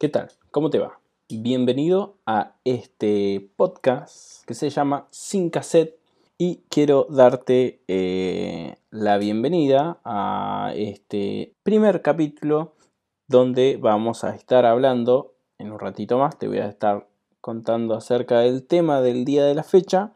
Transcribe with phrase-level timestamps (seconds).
[0.00, 0.28] ¿Qué tal?
[0.52, 1.00] ¿Cómo te va?
[1.28, 5.98] Bienvenido a este podcast que se llama Sin Cassette
[6.38, 12.74] y quiero darte eh, la bienvenida a este primer capítulo
[13.26, 17.08] donde vamos a estar hablando en un ratito más, te voy a estar
[17.40, 20.12] contando acerca del tema del día de la fecha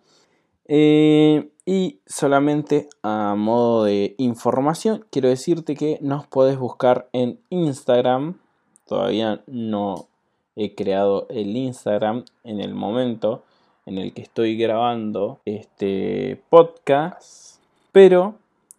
[0.67, 8.39] eh, y solamente a modo de información, quiero decirte que nos puedes buscar en Instagram.
[8.87, 10.09] Todavía no
[10.57, 13.45] he creado el Instagram en el momento
[13.87, 17.61] en el que estoy grabando este podcast.
[17.93, 18.37] Pero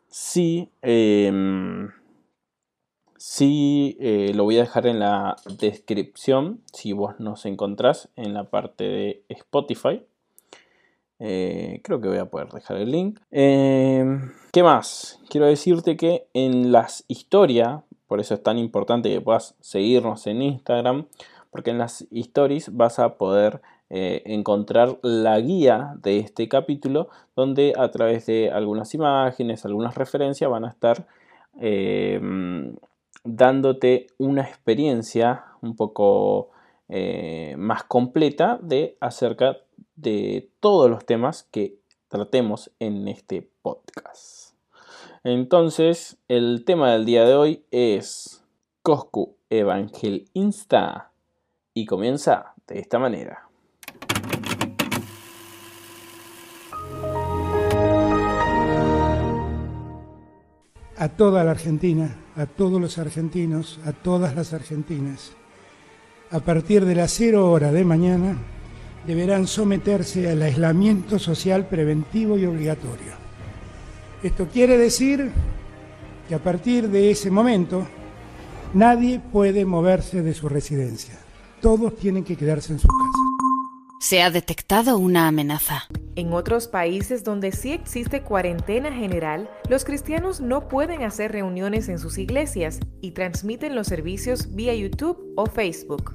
[0.09, 1.89] sí, em,
[3.17, 8.45] sí eh, lo voy a dejar en la descripción si vos nos encontrás en la
[8.45, 10.03] parte de Spotify.
[11.19, 13.19] Eh, creo que voy a poder dejar el link.
[13.31, 15.19] Em, ¿Qué más?
[15.29, 17.81] Quiero decirte que en las historias,
[18.13, 21.07] por eso es tan importante que puedas seguirnos en Instagram,
[21.49, 27.73] porque en las stories vas a poder eh, encontrar la guía de este capítulo, donde
[27.75, 31.07] a través de algunas imágenes, algunas referencias van a estar
[31.59, 32.75] em,
[33.23, 36.51] dándote una experiencia un poco
[36.89, 39.57] eh, más completa de acerca
[39.95, 44.42] de todos los temas que tratemos en este podcast.
[45.25, 48.43] Entonces, el tema del día de hoy es
[48.81, 51.13] Coscu Evangel Insta
[51.73, 53.47] y comienza de esta manera.
[60.97, 65.31] A toda la Argentina, a todos los argentinos, a todas las argentinas,
[66.31, 68.37] a partir de las cero hora de mañana,
[69.07, 73.22] deberán someterse al aislamiento social preventivo y obligatorio.
[74.23, 75.31] Esto quiere decir
[76.29, 77.85] que a partir de ese momento
[78.73, 81.19] nadie puede moverse de su residencia.
[81.59, 83.19] Todos tienen que quedarse en su casa.
[83.99, 85.83] Se ha detectado una amenaza.
[86.15, 91.99] En otros países donde sí existe cuarentena general, los cristianos no pueden hacer reuniones en
[91.99, 96.13] sus iglesias y transmiten los servicios vía YouTube o Facebook.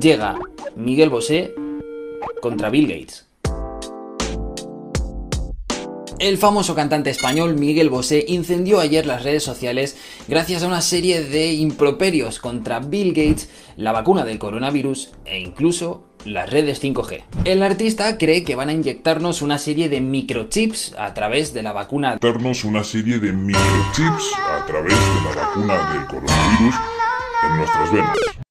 [0.00, 0.36] Llega
[0.74, 1.54] Miguel Bosé
[2.40, 3.25] contra Bill Gates.
[6.18, 11.22] El famoso cantante español Miguel Bosé incendió ayer las redes sociales gracias a una serie
[11.22, 17.22] de improperios contra Bill Gates, la vacuna del coronavirus e incluso las redes 5G.
[17.44, 21.72] El artista cree que van a inyectarnos una serie de microchips a través de la
[21.72, 22.16] vacuna.
[22.16, 26.74] de microchips a través de la vacuna del coronavirus
[27.44, 28.45] en nuestras venas.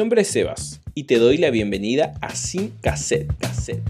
[0.00, 3.82] Nombre es Sebas y te doy la bienvenida a Sin Cassette Cassette.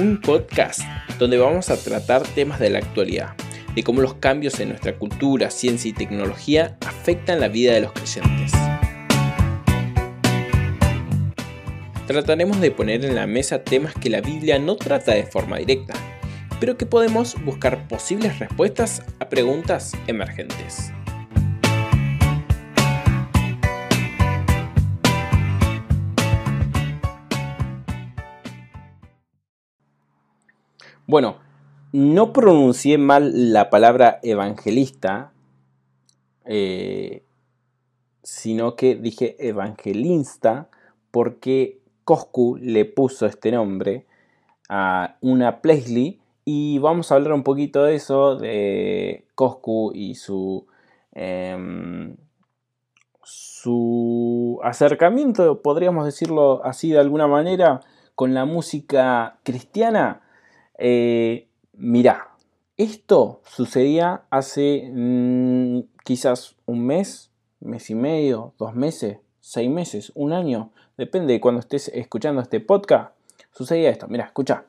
[0.00, 0.80] Un podcast
[1.18, 3.34] donde vamos a tratar temas de la actualidad,
[3.74, 7.92] de cómo los cambios en nuestra cultura, ciencia y tecnología afectan la vida de los
[7.92, 8.52] creyentes.
[12.06, 15.92] Trataremos de poner en la mesa temas que la Biblia no trata de forma directa,
[16.60, 20.94] pero que podemos buscar posibles respuestas a preguntas emergentes.
[31.06, 31.36] Bueno,
[31.92, 35.32] no pronuncié mal la palabra evangelista,
[36.44, 37.24] eh,
[38.22, 40.68] sino que dije evangelista
[41.10, 44.06] porque Coscu le puso este nombre
[44.68, 50.66] a una playlist y vamos a hablar un poquito de eso, de Coscu y su,
[51.12, 52.16] em,
[53.24, 57.80] su acercamiento, podríamos decirlo así de alguna manera,
[58.14, 60.22] con la música cristiana
[60.78, 62.28] eh, mirá,
[62.76, 70.32] esto sucedía hace mm, quizás un mes, mes y medio, dos meses, seis meses, un
[70.32, 73.14] año, depende de cuando estés escuchando este podcast,
[73.50, 74.06] sucedía esto.
[74.08, 74.64] Mira, escucha.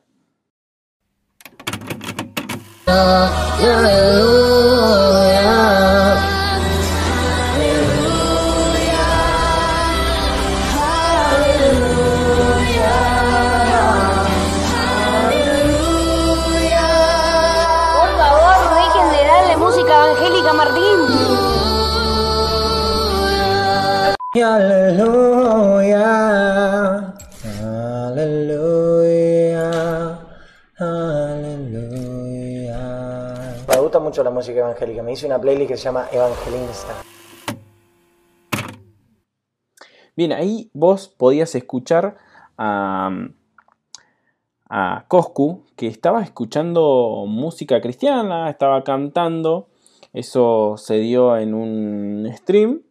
[24.34, 26.02] Aleluya,
[28.10, 29.70] aleluya,
[30.76, 32.34] aleluya.
[33.68, 35.04] Me gusta mucho la música evangélica.
[35.04, 37.04] Me hice una playlist que se llama Evangelista.
[40.16, 42.16] Bien, ahí vos podías escuchar
[42.58, 43.10] a,
[44.68, 49.68] a Coscu, que estaba escuchando música cristiana, estaba cantando.
[50.12, 52.82] Eso se dio en un stream.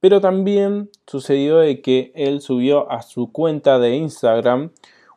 [0.00, 4.70] Pero también sucedió de que él subió a su cuenta de Instagram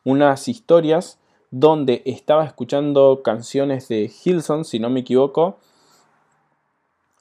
[0.04, 1.18] unas historias
[1.50, 5.58] donde estaba escuchando canciones de Hilson, si no me equivoco.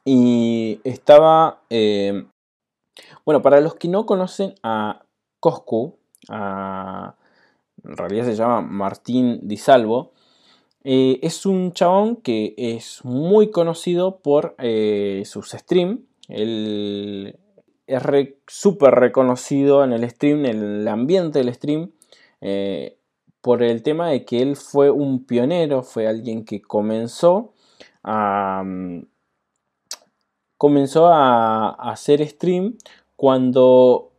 [0.05, 1.61] Y estaba...
[1.69, 2.25] eh,
[3.25, 5.03] bueno, para los que no conocen a
[5.39, 5.95] Coscu,
[6.29, 7.15] a-
[7.83, 10.11] en realidad se llama Martín Di Salvo,
[10.83, 15.99] eh, es un chabón que es muy conocido por eh, sus streams.
[17.91, 21.91] Es re- súper reconocido en el stream, en el ambiente del stream,
[22.39, 22.97] eh,
[23.41, 27.53] por el tema de que él fue un pionero, fue alguien que comenzó
[28.03, 29.05] a, mm,
[30.57, 32.77] comenzó a, hacer stream
[33.17, 34.11] cuando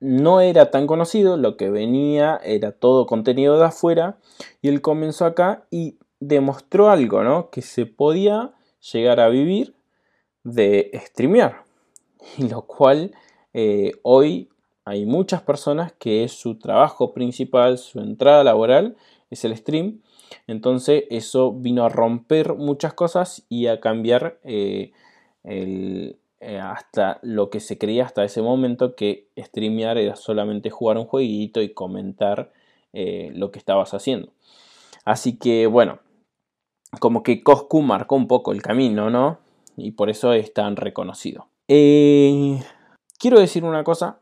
[0.00, 4.18] no era tan conocido, lo que venía era todo contenido de afuera
[4.62, 7.50] y él comenzó acá y demostró algo, ¿no?
[7.50, 8.54] Que se podía
[8.92, 9.74] llegar a vivir
[10.44, 11.67] de streamear.
[12.36, 13.12] Y lo cual
[13.52, 14.48] eh, hoy
[14.84, 18.96] hay muchas personas que es su trabajo principal, su entrada laboral
[19.30, 20.02] es el stream.
[20.46, 24.92] Entonces eso vino a romper muchas cosas y a cambiar eh,
[25.44, 26.14] eh,
[26.62, 31.60] hasta lo que se creía hasta ese momento que streamear era solamente jugar un jueguito
[31.62, 32.52] y comentar
[32.92, 34.32] lo que estabas haciendo.
[35.04, 36.00] Así que bueno,
[37.00, 39.38] como que Coscu marcó un poco el camino, ¿no?
[39.76, 41.46] Y por eso es tan reconocido.
[41.68, 42.60] Eh,
[43.18, 44.20] quiero decir una cosa,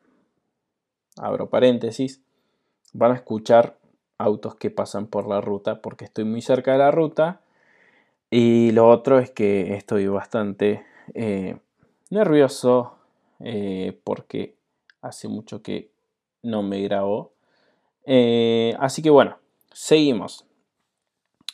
[1.17, 2.21] abro paréntesis,
[2.93, 3.79] van a escuchar
[4.19, 7.41] autos que pasan por la ruta porque estoy muy cerca de la ruta.
[8.31, 10.85] Y lo otro es que estoy bastante
[11.15, 11.57] eh,
[12.11, 12.97] nervioso
[13.41, 14.57] eh, porque
[15.01, 15.91] hace mucho que
[16.43, 17.33] no me grabo.
[18.05, 19.39] Eh, así que bueno,
[19.73, 20.45] seguimos.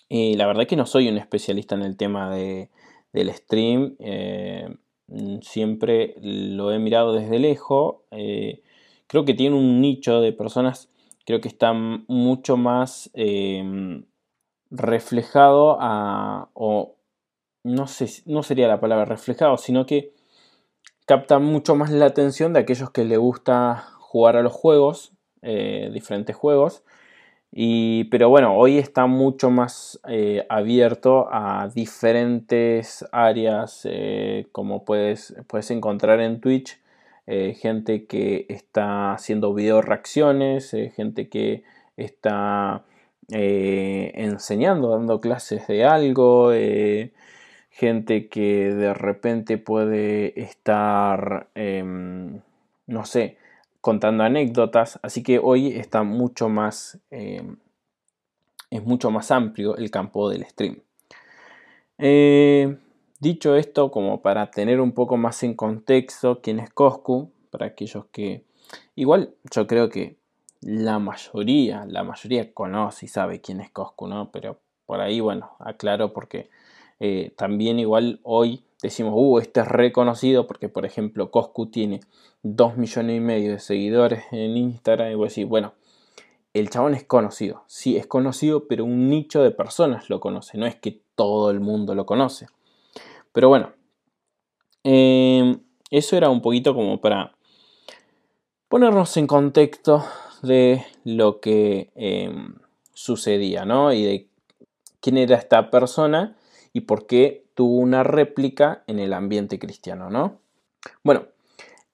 [0.09, 2.71] Eh, la verdad que no soy un especialista en el tema de,
[3.12, 3.97] del stream.
[5.43, 7.96] Siempre lo he mirado desde lejos.
[8.10, 8.62] eh,
[9.06, 10.90] creo que tiene un nicho de personas,
[11.26, 14.02] creo que está mucho más eh,
[14.70, 16.96] reflejado a, o
[17.64, 20.14] no sé, no sería la palabra reflejado, sino que
[21.06, 25.12] capta mucho más la atención de aquellos que le gusta jugar a los juegos,
[25.43, 26.84] eh, diferentes juegos.
[27.54, 35.37] Y, pero bueno, hoy está mucho más eh, abierto a diferentes áreas, eh, como puedes,
[35.49, 36.81] puedes encontrar en Twitch,
[37.26, 41.62] eh, gente que está haciendo video reacciones, gente que
[41.96, 42.84] está
[43.28, 46.50] enseñando, dando clases de algo,
[47.70, 52.40] gente que de repente puede estar, em,
[52.87, 53.38] no sé,
[53.82, 57.56] contando anécdotas, así que hoy está mucho más, em,
[58.70, 60.81] es mucho más amplio el campo del stream.
[61.99, 62.79] Eh,
[63.19, 68.06] dicho esto, como para tener un poco más en contexto quién es Coscu, para aquellos
[68.06, 68.44] que,
[68.94, 70.17] igual yo creo que
[70.61, 74.31] la mayoría, la mayoría conoce y sabe quién es Coscu, ¿no?
[74.31, 76.50] Pero por ahí, bueno, aclaro porque
[77.04, 81.99] eh, también igual hoy decimos, uh, este es reconocido porque, por ejemplo, Coscu tiene
[82.44, 85.74] 2 millones y medio de seguidores en Instagram y vos decís, bueno,
[86.55, 90.65] el chabón es conocido, sí, es conocido, pero un nicho de personas lo conoce, no
[90.65, 92.46] es que todo el mundo lo conoce.
[93.32, 93.72] Pero bueno,
[94.84, 95.58] eh,
[95.91, 97.34] eso era un poquito como para
[98.69, 100.05] ponernos en contexto
[100.44, 102.32] de lo que eh,
[102.94, 103.93] sucedía, ¿no?
[103.93, 104.29] Y de
[105.00, 106.36] quién era esta persona
[106.72, 110.41] y por qué tuvo una réplica en el ambiente cristiano, ¿no?
[111.05, 111.26] Bueno,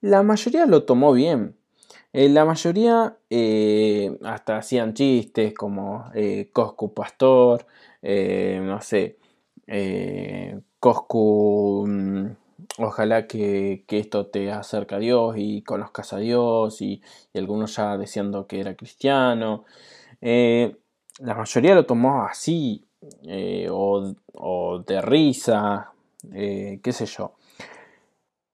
[0.00, 1.56] la mayoría lo tomó bien.
[2.12, 7.66] Eh, la mayoría eh, hasta hacían chistes como eh, Coscu Pastor,
[8.02, 9.18] eh, no sé,
[10.80, 12.26] Coscu, mm,
[12.78, 17.76] ojalá que, que esto te acerque a Dios y conozcas a Dios, y, y algunos
[17.76, 19.64] ya diciendo que era cristiano.
[20.20, 22.87] La mayoría lo tomó así,
[23.22, 25.92] eh, o, de risa,
[26.32, 27.34] eh, qué sé yo.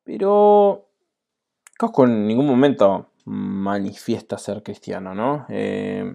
[0.03, 0.87] Pero
[1.79, 5.47] Cosco en ningún momento manifiesta ser cristiano, ¿no?
[5.49, 6.15] Eh,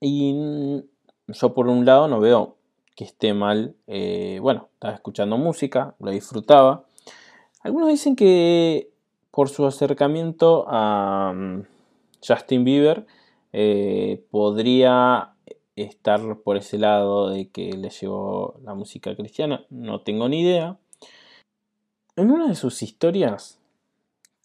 [0.00, 0.82] y
[1.28, 2.56] yo por un lado no veo
[2.96, 3.76] que esté mal.
[3.86, 6.84] bueno, estaba escuchando música, lo disfrutaba.
[7.62, 8.90] Algunos dicen que
[9.30, 11.62] por su acercamiento a mm,
[12.26, 13.06] Justin Bieber
[14.30, 15.34] podría
[15.82, 19.64] estar por ese lado de que le llevó la música cristiana.
[19.70, 20.78] No tengo ni idea.
[22.16, 23.60] En una de sus historias,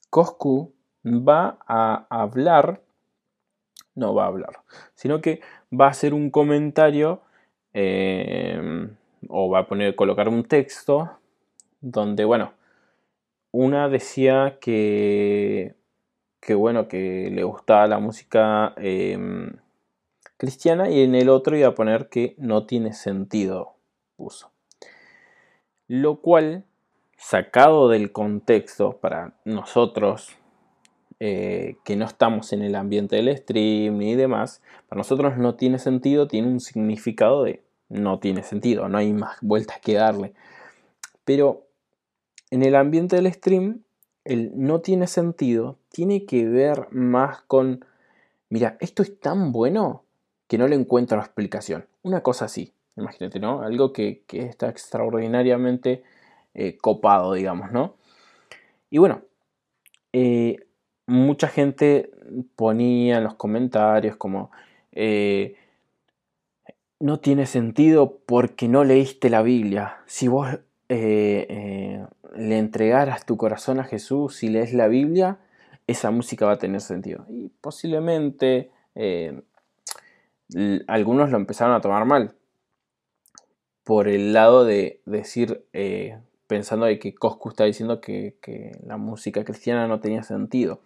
[0.10, 0.74] Coscu
[1.06, 2.82] va a hablar,
[3.96, 4.62] no va a hablar,
[4.94, 7.22] sino que va a hacer un comentario
[7.74, 8.88] eh,
[9.28, 11.18] o va a poner, colocar un texto
[11.82, 12.54] donde, bueno,
[13.52, 15.75] una decía que,
[16.40, 19.52] que bueno, que le gustaba la música em,
[20.38, 23.75] cristiana y en el otro iba a poner que no tiene sentido,
[24.16, 24.52] puso.
[25.88, 26.66] Lo cual,
[27.18, 30.38] sacado del contexto para nosotros,
[31.20, 35.80] eh, que no estamos en el ambiente del stream ni demás, para nosotros no tiene
[35.80, 40.34] sentido, tiene un significado de no tiene sentido, no hay más vueltas que darle.
[41.25, 41.68] Pero
[42.50, 43.84] en el ambiente del stream,
[44.25, 47.86] el no tiene sentido tiene que ver más con,
[48.50, 50.03] mira, esto es tan bueno
[50.54, 51.88] que no le encuentro explicación.
[52.04, 53.64] Una cosa así, imagínate, ¿no?
[53.64, 56.04] Algo que, está extraordinariamente
[56.54, 57.96] eh, copado, digamos, ¿no?
[58.92, 59.24] Y bueno,
[60.12, 60.58] eh,
[61.08, 62.12] mucha gente
[62.56, 64.52] ponía en los comentarios como,
[64.92, 65.56] eh,
[67.00, 70.04] no tiene sentido porque no leíste la Biblia.
[70.06, 72.06] Si vos le
[72.36, 75.40] entregaras tu corazón a Jesús y lees la Biblia,
[75.88, 77.26] esa música va a tener sentido.
[77.28, 78.70] Y posiblemente
[80.88, 82.36] algunos lo empezaron a tomar mal.
[83.84, 85.66] Por el lado de decir,
[86.48, 90.82] pensando de que Coscu está diciendo que, que la música cristiana no tenía sentido.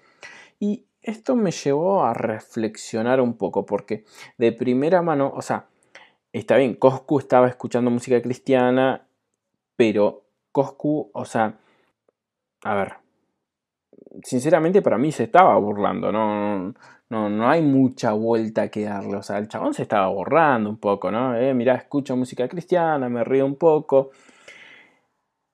[0.59, 4.03] Y esto me llevó a reflexionar un poco, porque
[4.37, 5.67] de primera mano, o sea,
[6.33, 9.07] está bien, Coscu estaba escuchando música cristiana,
[9.75, 11.59] pero Coscu, o sea,
[12.63, 12.93] a ver,
[14.23, 16.73] sinceramente para mí se estaba burlando, no,
[17.09, 20.77] no, no hay mucha vuelta que darle, o sea, el chabón se estaba borrando un
[20.77, 21.35] poco, ¿no?
[21.35, 24.11] Eh, mirá, escucho música cristiana, me río un poco,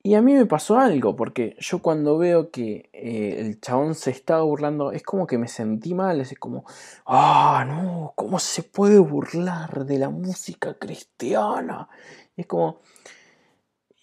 [0.05, 4.11] y a mí me pasó algo, porque yo cuando veo que eh, el chabón se
[4.11, 6.65] estaba burlando, es como que me sentí mal, es como,
[7.05, 11.87] ah, no, ¿cómo se puede burlar de la música cristiana?
[12.35, 12.81] es como...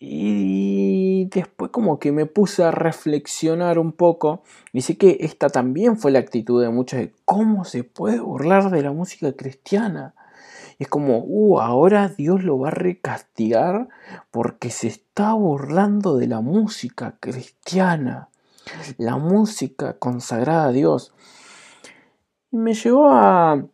[0.02, 4.42] Y después como que me puse a reflexionar un poco,
[4.72, 8.70] y sé que esta también fue la actitud de muchos de cómo se puede burlar
[8.70, 10.14] de la música cristiana.
[10.78, 13.88] Es como, uh, ahora Dios lo va a recastigar
[14.30, 18.30] porque se está burlando de la música cristiana,
[18.96, 21.12] la música consagrada a Dios.
[22.50, 23.66] Y me llevó a,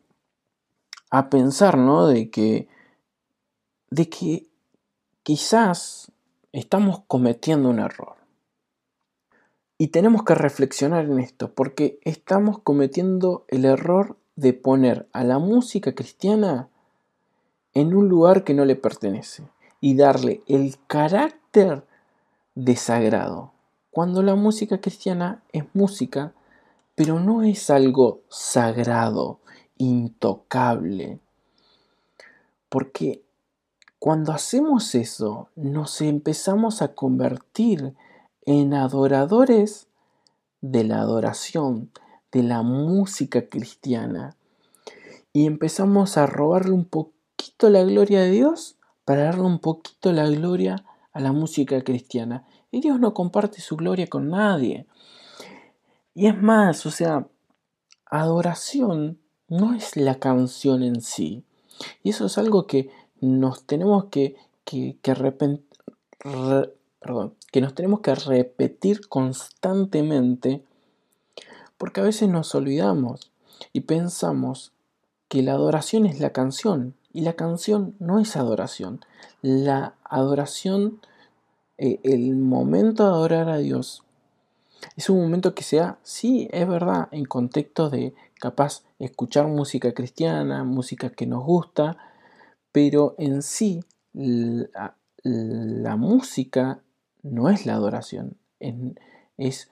[1.10, 2.08] a pensar, ¿no?
[2.08, 2.66] De que,
[3.90, 4.48] de que
[5.22, 6.10] quizás
[6.60, 8.16] estamos cometiendo un error.
[9.78, 15.38] Y tenemos que reflexionar en esto, porque estamos cometiendo el error de poner a la
[15.38, 16.70] música cristiana
[17.74, 19.42] en un lugar que no le pertenece
[19.82, 21.84] y darle el carácter
[22.54, 23.52] de sagrado.
[23.90, 26.32] Cuando la música cristiana es música,
[26.94, 29.40] pero no es algo sagrado,
[29.76, 31.18] intocable.
[32.70, 33.25] Porque
[34.06, 37.96] cuando hacemos eso, nos empezamos a convertir
[38.42, 39.88] en adoradores
[40.60, 41.90] de la adoración,
[42.30, 44.36] de la música cristiana.
[45.32, 50.28] Y empezamos a robarle un poquito la gloria de Dios para darle un poquito la
[50.28, 52.46] gloria a la música cristiana.
[52.70, 54.86] Y Dios no comparte su gloria con nadie.
[56.14, 57.26] Y es más, o sea,
[58.04, 61.42] adoración no es la canción en sí.
[62.04, 62.88] Y eso es algo que
[63.20, 65.14] nos tenemos que, que, que,
[67.00, 70.62] perdón, que nos tenemos que repetir constantemente
[71.78, 73.30] porque a veces nos olvidamos
[73.72, 74.72] y pensamos
[75.28, 79.00] que la adoración es la canción y la canción no es adoración.
[79.42, 81.00] La adoración,
[81.78, 84.02] eh, el momento de adorar a Dios,
[84.96, 90.64] es un momento que sea, sí, es verdad, en contexto de capaz escuchar música cristiana,
[90.64, 91.96] música que nos gusta,
[92.76, 96.82] pero en sí la, música
[97.22, 98.36] no es la adoración,
[99.38, 99.70] es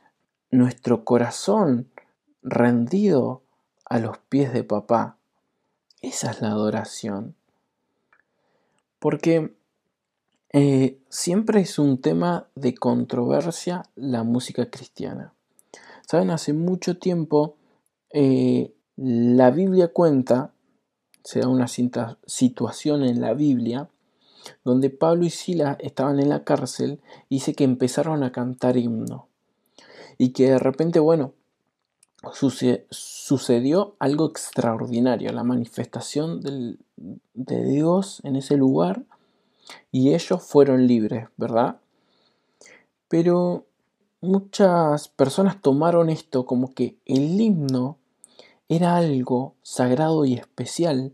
[0.51, 1.91] nuestro corazón
[2.43, 3.43] rendido
[3.85, 5.19] a los pies de papá,
[6.01, 7.35] esa es la adoración.
[8.99, 9.55] Porque
[10.55, 15.35] eh, siempre es un tema de controversia la música cristiana.
[16.09, 17.59] Saben, hace mucho tiempo
[18.09, 20.54] eh, la Biblia cuenta,
[21.25, 23.89] se da una situación en la Biblia,
[24.63, 27.01] donde Pablo y Sila estaban en la cárcel
[27.31, 29.27] dice que empezaron a cantar himno.
[30.19, 31.33] Y que de repente, bueno,
[32.91, 36.41] sucedió algo extraordinario, la manifestación
[37.35, 39.03] de Dios en ese lugar
[39.91, 41.81] y ellos fueron libres, ¿verdad?
[43.09, 43.67] Pero
[44.21, 47.99] muchas personas tomaron esto como que el himno
[48.69, 51.13] era algo sagrado y especial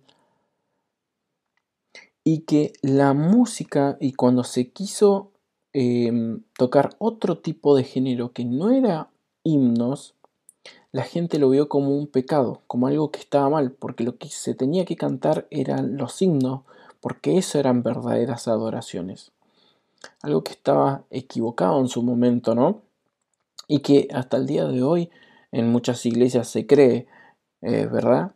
[2.25, 5.33] y que la música y cuando se quiso
[5.73, 9.09] em, tocar otro tipo de género que no era
[9.43, 10.15] himnos,
[10.93, 14.29] la gente lo vio como un pecado, como algo que estaba mal, porque lo que
[14.29, 16.63] se tenía que cantar eran los himnos,
[17.01, 19.31] porque eso eran verdaderas adoraciones.
[20.23, 22.83] Algo que estaba equivocado en su momento, ¿no?
[23.69, 25.11] Y que hasta el día de hoy
[25.53, 27.07] en muchas iglesias se cree,
[27.63, 28.33] eh, ¿verdad?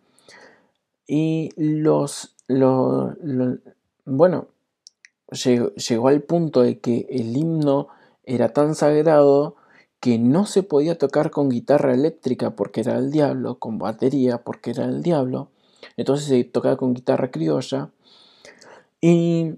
[1.07, 2.35] Y los,
[4.05, 4.49] bueno,
[5.31, 7.89] llegó, llegó al punto de que el himno
[8.25, 9.57] era tan sagrado
[10.01, 14.73] que no se podía tocar con guitarra eléctrica porque era el diablo, con batería porque
[14.73, 15.51] era el diablo.
[15.97, 17.91] Entonces se tocaba con guitarra criolla.
[19.01, 19.55] Y,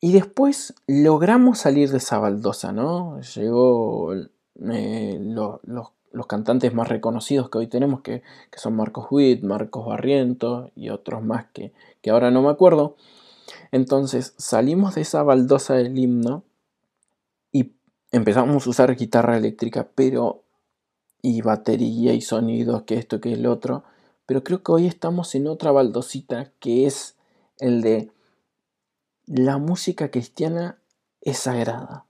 [0.00, 3.20] y después logramos salir de esa baldosa, ¿no?
[3.20, 5.88] Llegó eh, los
[6.26, 8.22] cantantes más reconocidos que hoy tenemos, que,
[8.56, 11.72] son Marcos Witt, Marcos Barrientos y otros más que,
[12.02, 12.96] que ahora no me acuerdo.
[13.72, 16.44] Entonces salimos de esa baldosa del himno
[18.12, 20.44] empezamos a usar guitarra eléctrica, pero
[21.20, 23.84] y batería y sonidos, que esto, que el otro,
[24.26, 27.16] pero creo que hoy estamos en otra baldosita que es
[27.58, 28.10] el de
[29.26, 30.78] la música cristiana
[31.20, 32.06] es sagrada.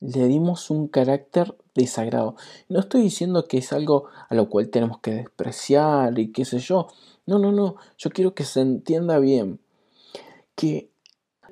[0.00, 2.36] Le dimos un carácter de sagrado.
[2.68, 6.58] No estoy diciendo que es algo a lo cual tenemos que despreciar y qué sé
[6.58, 6.88] yo.
[7.26, 7.76] No, no, no.
[7.96, 9.60] Yo quiero que se entienda bien
[10.54, 10.90] que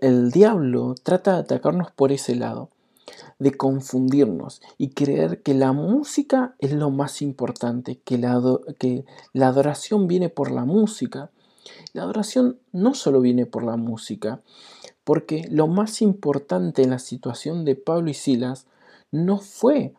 [0.00, 2.70] el diablo trata de atacarnos por ese lado
[3.38, 8.40] de confundirnos y creer que la música es lo más importante, que la,
[8.78, 11.30] que la adoración viene por la música.
[11.92, 14.40] La adoración no solo viene por la música,
[15.06, 18.66] porque lo más importante en la situación de Pablo y Silas
[19.12, 19.94] no fue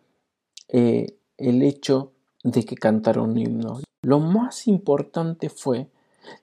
[0.68, 2.12] eh, el hecho
[2.44, 3.86] de que cantaron himnos.
[4.02, 5.88] Lo más importante fue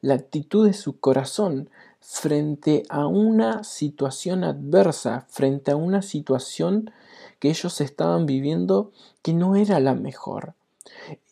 [0.00, 1.68] la actitud de su corazón
[2.00, 6.90] frente a una situación adversa, frente a una situación
[7.40, 10.54] que ellos estaban viviendo que no era la mejor.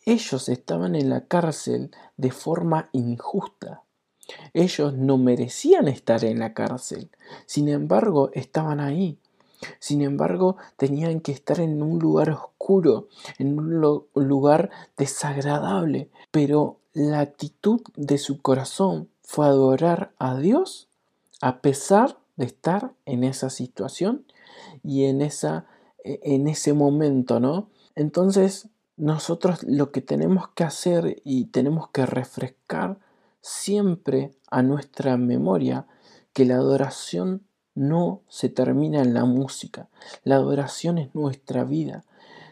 [0.05, 3.81] Ellos estaban en la cárcel de forma injusta.
[4.53, 7.09] Ellos no merecían estar en la cárcel.
[7.45, 9.17] Sin embargo, estaban ahí.
[9.79, 13.81] Sin embargo, tenían que estar en un lugar oscuro, en un
[14.13, 16.09] lugar desagradable.
[16.31, 20.89] Pero la actitud de su corazón fue adorar a Dios
[21.41, 24.25] a pesar de estar en esa situación
[24.83, 25.65] y en, esa,
[26.03, 27.69] en ese momento, ¿no?
[27.95, 32.99] Entonces, nosotros lo que tenemos que hacer y tenemos que refrescar
[33.43, 35.85] siempre a nuestra memoria
[36.31, 37.43] que la adoración
[37.75, 39.89] no se termina en la música.
[40.23, 42.05] La adoración es nuestra vida,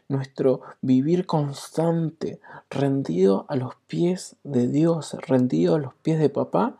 [0.09, 6.77] nuestro vivir constante, rendido a los pies de Dios, rendido a los pies de papá,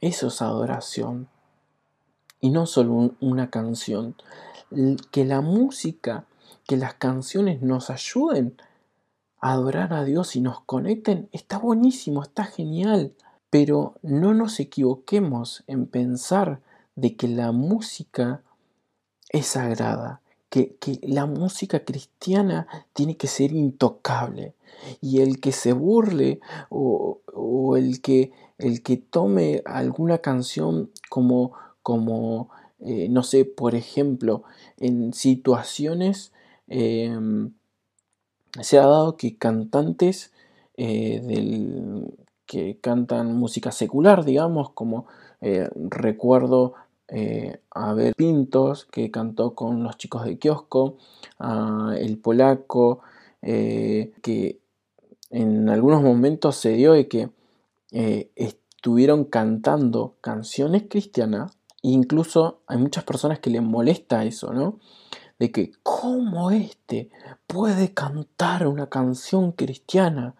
[0.00, 1.28] eso es adoración.
[2.40, 4.14] Y no solo una canción.
[5.10, 6.24] Que la música,
[6.66, 8.56] que las canciones nos ayuden
[9.40, 13.14] adorar a Dios y nos conecten, está buenísimo, está genial.
[13.50, 16.60] Pero no nos equivoquemos en pensar
[16.96, 18.42] de que la música
[19.30, 24.54] es sagrada que, la música cristiana tiene que ser intocable.
[25.00, 27.20] Y el que se burle o,
[27.76, 34.44] el, que, el que tome alguna canción como, como eh, no sé, por ejemplo,
[34.78, 36.32] en situaciones
[36.68, 37.52] em,
[38.62, 40.32] se ha dado que cantantes
[40.76, 41.20] eh,
[42.48, 45.06] que cantan música secular, digamos, como
[45.40, 46.74] eh, recuerdo
[47.08, 50.96] eh, a ver Pintos, que cantó con los chicos de kiosco,
[51.38, 53.00] a El Polaco,
[53.42, 54.58] eh, que
[55.30, 57.28] en algunos momentos se dio de que
[58.34, 64.78] estuvieron cantando canciones cristianas, e incluso hay muchas personas que les molesta eso, ¿no?
[65.38, 67.10] De que, ¿cómo este
[67.46, 70.34] puede cantar una canción cristiana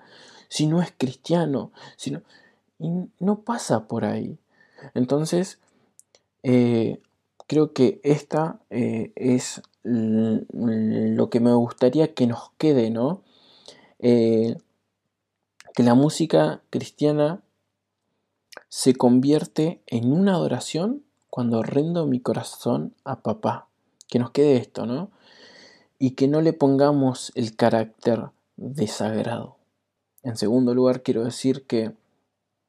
[0.48, 1.72] si no es cristiano?
[1.96, 2.16] Si
[2.78, 4.38] Y no pasa por ahí.
[4.94, 5.58] Entonces,
[6.42, 7.00] eh,
[7.46, 13.22] creo que esta eh, es lo que me gustaría que nos quede, ¿no?
[13.98, 14.56] Eh,
[15.74, 17.40] que la música cristiana
[18.68, 23.67] se convierte en una adoración cuando rindo mi corazón a papá.
[24.08, 25.10] Que nos quede esto, ¿no?
[25.98, 29.56] Y que no le pongamos el carácter desagrado.
[30.22, 31.92] En segundo lugar, quiero decir que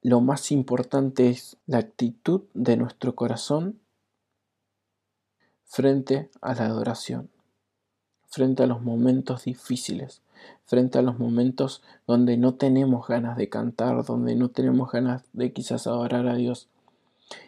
[0.02, 3.80] lo más importante es la actitud de nuestro corazón
[5.66, 7.30] frente a la adoración.
[8.30, 10.22] frente a los momentos difíciles,
[10.66, 15.52] frente a los momentos donde no tenemos ganas de cantar, donde no tenemos ganas de
[15.52, 16.68] quizás adorar a Dios.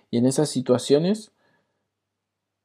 [0.10, 1.32] Y en esas situaciones,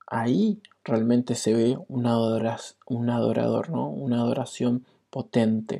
[0.06, 3.88] ahí realmente se ve un, un adorador, ¿no?
[3.88, 5.78] una adoración potente.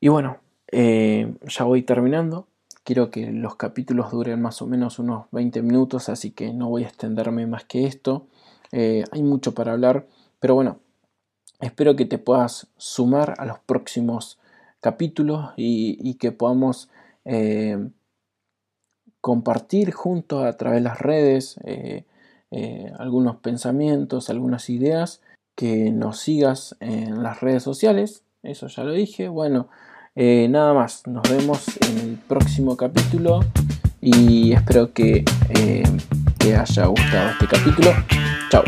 [0.00, 0.38] Y bueno,
[0.72, 2.48] eh, ya voy terminando.
[2.82, 6.84] Quiero que los capítulos duren más o menos unos 20 minutos, así que no voy
[6.84, 8.26] a extenderme más que esto.
[8.72, 10.06] Eh, hay mucho para hablar,
[10.40, 10.80] pero bueno,
[11.60, 14.38] espero que te puedas sumar a los próximos
[14.80, 16.90] capítulos y, que podamos
[17.24, 17.88] eh,
[19.20, 21.58] compartir juntos a través de las redes
[22.98, 25.20] algunos pensamientos, algunas ideas,
[25.54, 29.28] que nos sigas en las redes sociales, eso ya lo dije.
[29.28, 29.68] Bueno,
[30.14, 33.40] eh, nada más, nos vemos en el próximo capítulo
[34.00, 35.82] y espero que eh,
[36.38, 37.90] te haya gustado este capítulo.
[38.50, 38.62] Chao.